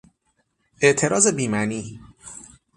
[0.81, 1.99] اعتراض بیمعنی